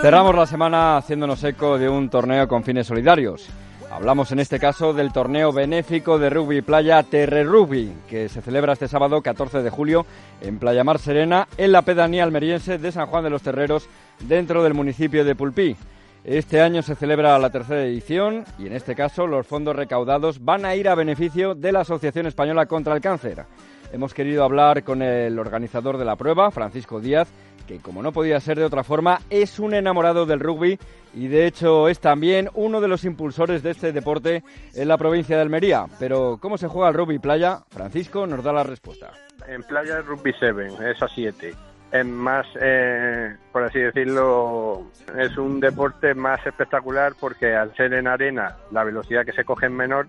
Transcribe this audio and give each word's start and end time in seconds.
Cerramos 0.00 0.34
la 0.34 0.46
semana 0.46 0.96
haciéndonos 0.96 1.44
eco 1.44 1.76
de 1.76 1.86
un 1.86 2.08
torneo 2.08 2.48
con 2.48 2.64
fines 2.64 2.86
solidarios. 2.86 3.46
Hablamos 3.90 4.32
en 4.32 4.38
este 4.38 4.58
caso 4.58 4.94
del 4.94 5.12
torneo 5.12 5.52
benéfico 5.52 6.18
de 6.18 6.30
rugby 6.30 6.62
playa 6.62 7.02
Terre 7.02 7.44
Rugby, 7.44 7.92
que 8.08 8.30
se 8.30 8.40
celebra 8.40 8.72
este 8.72 8.88
sábado 8.88 9.20
14 9.20 9.62
de 9.62 9.68
julio 9.68 10.06
en 10.40 10.58
Playa 10.58 10.84
Mar 10.84 11.00
Serena, 11.00 11.48
en 11.58 11.72
la 11.72 11.82
pedanía 11.82 12.24
almeriense 12.24 12.78
de 12.78 12.92
San 12.92 13.08
Juan 13.08 13.24
de 13.24 13.30
los 13.30 13.42
Terreros, 13.42 13.90
dentro 14.20 14.62
del 14.64 14.72
municipio 14.72 15.22
de 15.22 15.34
Pulpí. 15.34 15.76
Este 16.24 16.62
año 16.62 16.80
se 16.80 16.94
celebra 16.94 17.38
la 17.38 17.50
tercera 17.50 17.84
edición 17.84 18.44
y 18.58 18.68
en 18.68 18.72
este 18.72 18.94
caso 18.94 19.26
los 19.26 19.46
fondos 19.46 19.76
recaudados 19.76 20.42
van 20.42 20.64
a 20.64 20.74
ir 20.76 20.88
a 20.88 20.94
beneficio 20.94 21.54
de 21.54 21.72
la 21.72 21.80
Asociación 21.80 22.26
Española 22.26 22.64
contra 22.64 22.94
el 22.94 23.02
Cáncer. 23.02 23.44
Hemos 23.92 24.14
querido 24.14 24.44
hablar 24.44 24.84
con 24.84 25.02
el 25.02 25.38
organizador 25.38 25.98
de 25.98 26.04
la 26.04 26.16
prueba, 26.16 26.50
Francisco 26.50 27.00
Díaz, 27.00 27.28
que 27.66 27.78
como 27.78 28.02
no 28.02 28.12
podía 28.12 28.38
ser 28.38 28.58
de 28.58 28.64
otra 28.64 28.84
forma, 28.84 29.20
es 29.30 29.58
un 29.58 29.74
enamorado 29.74 30.26
del 30.26 30.38
rugby 30.38 30.78
y 31.12 31.26
de 31.26 31.46
hecho 31.46 31.88
es 31.88 31.98
también 31.98 32.48
uno 32.54 32.80
de 32.80 32.86
los 32.86 33.04
impulsores 33.04 33.62
de 33.62 33.70
este 33.70 33.92
deporte 33.92 34.44
en 34.74 34.88
la 34.88 34.96
provincia 34.96 35.34
de 35.36 35.42
Almería. 35.42 35.86
Pero 35.98 36.38
¿cómo 36.40 36.56
se 36.56 36.68
juega 36.68 36.88
el 36.88 36.94
rugby 36.94 37.18
playa? 37.18 37.64
Francisco 37.68 38.26
nos 38.26 38.44
da 38.44 38.52
la 38.52 38.62
respuesta. 38.62 39.10
En 39.48 39.62
playa 39.64 39.98
es 39.98 40.06
rugby 40.06 40.32
7, 40.38 40.68
es 40.90 41.02
a 41.02 41.08
7 41.08 41.54
es 41.92 42.06
más, 42.06 42.46
eh, 42.60 43.34
por 43.52 43.64
así 43.64 43.80
decirlo, 43.80 44.86
es 45.18 45.36
un 45.36 45.58
deporte 45.58 46.14
más 46.14 46.44
espectacular 46.46 47.14
porque 47.18 47.54
al 47.54 47.74
ser 47.74 47.94
en 47.94 48.06
arena 48.06 48.56
la 48.70 48.84
velocidad 48.84 49.24
que 49.24 49.32
se 49.32 49.44
coge 49.44 49.66
es 49.66 49.72
menor 49.72 50.06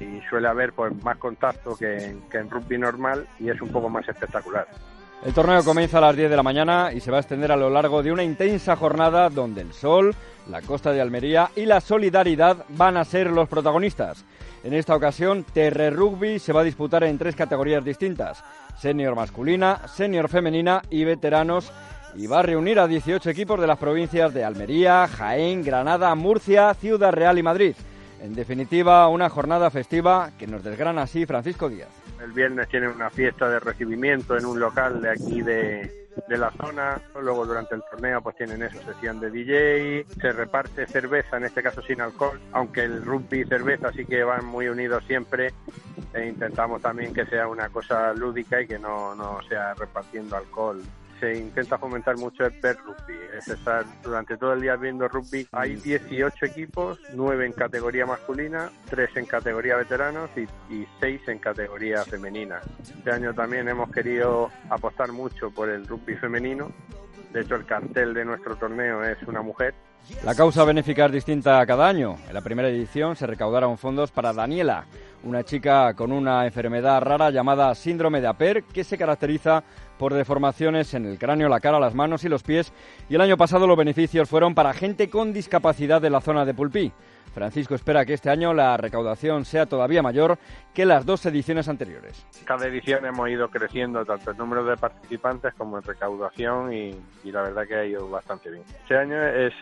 y 0.00 0.20
suele 0.28 0.48
haber 0.48 0.72
pues 0.72 0.92
más 1.02 1.16
contacto 1.18 1.76
que 1.76 2.16
que 2.30 2.38
en 2.38 2.50
rugby 2.50 2.78
normal 2.78 3.26
y 3.38 3.50
es 3.50 3.60
un 3.60 3.68
poco 3.68 3.88
más 3.88 4.08
espectacular. 4.08 4.66
El 5.24 5.34
torneo 5.34 5.62
comienza 5.62 5.98
a 5.98 6.00
las 6.00 6.16
10 6.16 6.30
de 6.30 6.36
la 6.36 6.42
mañana 6.42 6.94
y 6.94 7.00
se 7.00 7.10
va 7.10 7.18
a 7.18 7.20
extender 7.20 7.52
a 7.52 7.56
lo 7.56 7.68
largo 7.68 8.02
de 8.02 8.10
una 8.10 8.22
intensa 8.22 8.74
jornada 8.74 9.28
donde 9.28 9.60
el 9.60 9.74
sol, 9.74 10.14
la 10.48 10.62
costa 10.62 10.92
de 10.92 11.02
Almería 11.02 11.50
y 11.54 11.66
la 11.66 11.82
solidaridad 11.82 12.64
van 12.70 12.96
a 12.96 13.04
ser 13.04 13.30
los 13.30 13.46
protagonistas. 13.46 14.24
En 14.64 14.72
esta 14.72 14.96
ocasión, 14.96 15.44
Terre 15.44 15.90
Rugby 15.90 16.38
se 16.38 16.54
va 16.54 16.62
a 16.62 16.64
disputar 16.64 17.04
en 17.04 17.18
tres 17.18 17.36
categorías 17.36 17.84
distintas, 17.84 18.42
senior 18.78 19.14
masculina, 19.14 19.86
senior 19.88 20.30
femenina 20.30 20.80
y 20.88 21.04
veteranos, 21.04 21.70
y 22.14 22.26
va 22.26 22.40
a 22.40 22.42
reunir 22.42 22.78
a 22.78 22.88
18 22.88 23.28
equipos 23.28 23.60
de 23.60 23.66
las 23.66 23.78
provincias 23.78 24.32
de 24.32 24.42
Almería, 24.42 25.06
Jaén, 25.06 25.62
Granada, 25.62 26.14
Murcia, 26.14 26.72
Ciudad 26.72 27.12
Real 27.12 27.38
y 27.38 27.42
Madrid. 27.42 27.74
En 28.20 28.34
definitiva, 28.34 29.08
una 29.08 29.30
jornada 29.30 29.70
festiva 29.70 30.30
que 30.38 30.46
nos 30.46 30.62
desgrana 30.62 31.02
así 31.02 31.24
Francisco 31.24 31.68
Díaz. 31.68 31.88
El 32.22 32.32
viernes 32.32 32.68
tienen 32.68 32.90
una 32.90 33.08
fiesta 33.08 33.48
de 33.48 33.60
recibimiento 33.60 34.36
en 34.36 34.44
un 34.44 34.60
local 34.60 35.00
de 35.00 35.10
aquí 35.10 35.40
de, 35.40 35.90
de 36.28 36.38
la 36.38 36.50
zona. 36.52 37.00
Luego 37.20 37.46
durante 37.46 37.74
el 37.74 37.82
torneo 37.90 38.20
pues 38.20 38.36
tienen 38.36 38.62
esa 38.62 38.82
sesión 38.84 39.20
de 39.20 39.30
DJ, 39.30 40.06
se 40.20 40.32
reparte 40.32 40.86
cerveza, 40.86 41.38
en 41.38 41.44
este 41.44 41.62
caso 41.62 41.80
sin 41.80 42.02
alcohol, 42.02 42.38
aunque 42.52 42.82
el 42.84 43.02
rugby 43.02 43.40
y 43.40 43.44
cerveza 43.44 43.90
sí 43.92 44.04
que 44.04 44.22
van 44.22 44.44
muy 44.44 44.68
unidos 44.68 45.02
siempre. 45.06 45.54
E 46.12 46.26
intentamos 46.26 46.82
también 46.82 47.14
que 47.14 47.24
sea 47.24 47.48
una 47.48 47.70
cosa 47.70 48.12
lúdica 48.12 48.60
y 48.60 48.66
que 48.66 48.78
no, 48.78 49.14
no 49.14 49.40
sea 49.48 49.74
repartiendo 49.74 50.36
alcohol 50.36 50.82
se 51.20 51.36
intenta 51.36 51.78
fomentar 51.78 52.16
mucho 52.16 52.46
el 52.46 52.58
ver 52.60 52.76
rugby, 52.78 53.14
es 53.36 53.46
estar 53.46 53.84
durante 54.02 54.36
todo 54.36 54.54
el 54.54 54.62
día 54.62 54.76
viendo 54.76 55.06
rugby. 55.06 55.46
Hay 55.52 55.76
18 55.76 56.46
equipos, 56.46 56.98
9 57.14 57.46
en 57.46 57.52
categoría 57.52 58.06
masculina, 58.06 58.70
3 58.88 59.16
en 59.16 59.26
categoría 59.26 59.76
veteranos 59.76 60.30
y, 60.36 60.42
y 60.74 60.86
6 60.98 61.20
en 61.28 61.38
categoría 61.38 62.02
femenina. 62.04 62.60
Este 62.82 63.12
año 63.12 63.34
también 63.34 63.68
hemos 63.68 63.90
querido 63.90 64.50
apostar 64.70 65.12
mucho 65.12 65.50
por 65.50 65.68
el 65.68 65.86
rugby 65.86 66.16
femenino. 66.16 66.72
De 67.32 67.42
hecho, 67.42 67.54
el 67.54 67.66
cartel 67.66 68.14
de 68.14 68.24
nuestro 68.24 68.56
torneo 68.56 69.04
es 69.04 69.22
una 69.22 69.42
mujer 69.42 69.74
la 70.24 70.34
causa 70.34 70.64
benéfica 70.64 71.06
es 71.06 71.12
distinta 71.12 71.64
cada 71.66 71.88
año. 71.88 72.16
En 72.28 72.34
la 72.34 72.40
primera 72.40 72.68
edición 72.68 73.16
se 73.16 73.26
recaudaron 73.26 73.78
fondos 73.78 74.10
para 74.10 74.32
Daniela, 74.32 74.84
una 75.24 75.44
chica 75.44 75.94
con 75.94 76.12
una 76.12 76.44
enfermedad 76.44 77.00
rara 77.00 77.30
llamada 77.30 77.74
síndrome 77.74 78.20
de 78.20 78.26
Aper, 78.26 78.64
que 78.64 78.84
se 78.84 78.98
caracteriza 78.98 79.62
por 80.00 80.14
deformaciones 80.14 80.94
en 80.94 81.04
el 81.04 81.18
cráneo, 81.18 81.50
la 81.50 81.60
cara, 81.60 81.78
las 81.78 81.94
manos 81.94 82.24
y 82.24 82.30
los 82.30 82.42
pies. 82.42 82.72
Y 83.10 83.16
el 83.16 83.20
año 83.20 83.36
pasado 83.36 83.66
los 83.66 83.76
beneficios 83.76 84.30
fueron 84.30 84.54
para 84.54 84.72
gente 84.72 85.10
con 85.10 85.34
discapacidad 85.34 86.00
de 86.00 86.08
la 86.08 86.22
zona 86.22 86.46
de 86.46 86.54
Pulpí. 86.54 86.90
Francisco 87.34 87.74
espera 87.74 88.06
que 88.06 88.14
este 88.14 88.30
año 88.30 88.54
la 88.54 88.78
recaudación 88.78 89.44
sea 89.44 89.66
todavía 89.66 90.02
mayor 90.02 90.38
que 90.72 90.86
las 90.86 91.04
dos 91.04 91.26
ediciones 91.26 91.68
anteriores. 91.68 92.26
Cada 92.46 92.66
edición 92.66 93.04
hemos 93.04 93.28
ido 93.28 93.50
creciendo 93.50 94.02
tanto 94.06 94.30
el 94.30 94.38
número 94.38 94.64
de 94.64 94.78
participantes 94.78 95.52
como 95.52 95.76
en 95.76 95.84
recaudación 95.84 96.72
y, 96.72 96.96
la 97.24 97.42
verdad 97.42 97.66
que 97.68 97.74
ha 97.74 97.84
ido 97.84 98.08
bastante 98.08 98.50
bien. 98.50 98.64
Este 98.80 98.96
año 98.96 99.22
es 99.22 99.52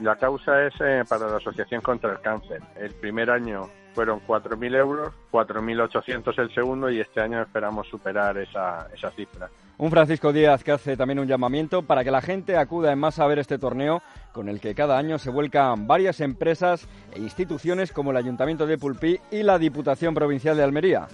la 0.00 0.16
causa 0.16 0.66
es 0.66 0.74
eh, 0.80 1.04
para 1.06 1.28
la 1.28 1.36
Asociación 1.36 1.82
contra 1.82 2.12
el 2.12 2.20
Cáncer. 2.20 2.62
El 2.76 2.94
primer 2.94 3.30
año 3.30 3.68
fueron 3.94 4.20
4.000 4.26 4.76
euros, 4.76 5.12
4.800 5.30 6.38
el 6.38 6.54
segundo 6.54 6.90
y 6.90 7.00
este 7.00 7.20
año 7.20 7.42
esperamos 7.42 7.88
superar 7.88 8.36
esa, 8.38 8.88
esa 8.94 9.10
cifra. 9.10 9.50
Un 9.78 9.90
Francisco 9.90 10.32
Díaz 10.32 10.62
que 10.62 10.72
hace 10.72 10.96
también 10.96 11.18
un 11.18 11.26
llamamiento 11.26 11.82
para 11.82 12.04
que 12.04 12.10
la 12.10 12.20
gente 12.20 12.56
acuda 12.56 12.92
en 12.92 12.98
masa 12.98 13.24
a 13.24 13.26
ver 13.26 13.38
este 13.38 13.58
torneo 13.58 14.02
con 14.32 14.48
el 14.48 14.60
que 14.60 14.74
cada 14.74 14.98
año 14.98 15.18
se 15.18 15.30
vuelcan 15.30 15.86
varias 15.86 16.20
empresas 16.20 16.88
e 17.12 17.18
instituciones 17.18 17.92
como 17.92 18.10
el 18.10 18.16
Ayuntamiento 18.16 18.66
de 18.66 18.78
Pulpí 18.78 19.18
y 19.30 19.42
la 19.42 19.58
Diputación 19.58 20.14
Provincial 20.14 20.56
de 20.56 20.62
Almería. 20.62 21.08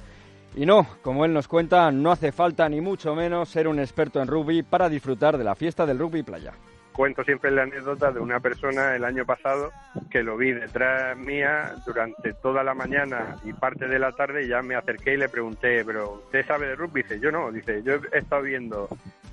Y 0.54 0.66
no, 0.66 0.86
como 1.02 1.24
él 1.24 1.32
nos 1.32 1.46
cuenta, 1.46 1.90
no 1.90 2.10
hace 2.10 2.32
falta 2.32 2.68
ni 2.68 2.80
mucho 2.80 3.14
menos 3.14 3.48
ser 3.48 3.68
un 3.68 3.78
experto 3.78 4.20
en 4.20 4.28
rugby 4.28 4.62
para 4.62 4.88
disfrutar 4.88 5.38
de 5.38 5.44
la 5.44 5.54
fiesta 5.54 5.86
del 5.86 5.98
rugby 5.98 6.22
playa 6.22 6.52
cuento 6.98 7.22
siempre 7.22 7.52
la 7.52 7.62
anécdota 7.62 8.10
de 8.10 8.18
una 8.18 8.40
persona 8.40 8.96
el 8.96 9.04
año 9.04 9.24
pasado 9.24 9.70
que 10.10 10.24
lo 10.24 10.36
vi 10.36 10.50
detrás 10.50 11.16
mía 11.16 11.76
durante 11.86 12.32
toda 12.32 12.64
la 12.64 12.74
mañana 12.74 13.36
y 13.44 13.52
parte 13.52 13.86
de 13.86 14.00
la 14.00 14.10
tarde 14.10 14.42
y 14.42 14.48
ya 14.48 14.62
me 14.62 14.74
acerqué 14.74 15.14
y 15.14 15.16
le 15.16 15.28
pregunté, 15.28 15.84
pero 15.84 16.14
¿usted 16.24 16.44
sabe 16.44 16.66
de 16.66 16.74
rugby? 16.74 17.02
Dice, 17.02 17.20
yo 17.20 17.30
no, 17.30 17.52
dice, 17.52 17.84
yo 17.84 18.00
he 18.12 18.18
estado 18.18 18.42
viendo 18.42 18.88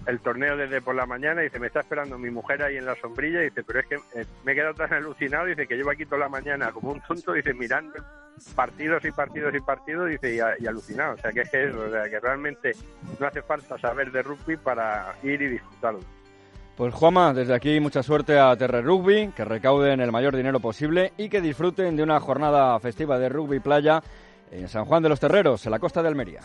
el 0.06 0.20
torneo 0.20 0.56
desde 0.56 0.80
por 0.80 0.94
la 0.94 1.08
mañana 1.08 1.42
y 1.42 1.46
dice, 1.46 1.60
me 1.60 1.66
está 1.66 1.80
esperando 1.80 2.20
mi 2.20 2.30
mujer 2.30 2.62
ahí 2.62 2.78
en 2.78 2.86
la 2.86 2.94
sombrilla 2.98 3.42
y 3.42 3.46
dice, 3.46 3.64
pero 3.64 3.80
es 3.80 3.88
que 3.88 3.96
eh, 3.96 4.26
me 4.44 4.52
he 4.52 4.56
quedado 4.56 4.76
tan 4.76 4.94
alucinado, 4.94 5.48
dice 5.48 5.66
que 5.66 5.76
llevo 5.76 5.90
aquí 5.90 6.06
toda 6.06 6.20
la 6.20 6.30
mañana 6.30 6.72
como 6.72 6.92
un 6.92 7.02
tonto, 7.02 7.34
dice, 7.34 7.56
mirando 7.56 7.96
partidos 8.54 9.04
y 9.06 9.12
partidos 9.12 9.56
y 9.56 9.60
partidos, 9.62 10.12
dice, 10.12 10.36
y, 10.36 10.68
alucinado, 10.68 11.16
o 11.16 11.18
sea 11.18 11.32
que 11.32 11.42
es 11.42 11.50
que, 11.50 11.66
o 11.66 11.90
sea, 11.90 12.08
que 12.12 12.20
realmente 12.20 12.74
no 13.20 13.26
hace 13.26 13.42
falta 13.42 13.80
saber 13.80 14.12
de 14.12 14.22
rugby 14.22 14.56
para 14.56 15.16
ir 15.24 15.42
y 15.42 15.48
disfrutarlo. 15.48 16.02
Pues 16.76 16.94
Juama, 16.94 17.34
desde 17.34 17.56
aquí 17.56 17.80
mucha 17.80 18.04
suerte 18.04 18.38
a 18.38 18.54
Terre 18.58 18.82
Rugby, 18.82 19.30
que 19.30 19.46
recauden 19.46 20.02
el 20.02 20.12
mayor 20.12 20.36
dinero 20.36 20.60
posible 20.60 21.14
y 21.18 21.30
que 21.30 21.40
disfruten 21.40 21.96
de 21.96 22.04
una 22.04 22.20
jornada 22.20 22.78
festiva 22.82 23.18
de 23.18 23.30
rugby 23.30 23.62
playa 23.62 24.04
en 24.52 24.68
San 24.68 24.84
Juan 24.84 25.02
de 25.02 25.08
los 25.08 25.22
Terreros, 25.22 25.66
en 25.66 25.72
la 25.72 25.80
costa 25.80 26.02
de 26.02 26.10
Almería. 26.10 26.42